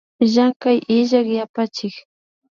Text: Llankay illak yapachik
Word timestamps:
Llankay 0.31 0.77
illak 0.97 1.27
yapachik 1.37 1.95